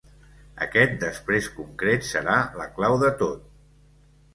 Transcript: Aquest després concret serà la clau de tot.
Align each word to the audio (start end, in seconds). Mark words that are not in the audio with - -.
Aquest 0.65 0.95
després 1.03 1.51
concret 1.59 2.11
serà 2.15 2.41
la 2.63 2.69
clau 2.79 3.01
de 3.07 3.17
tot. 3.25 3.51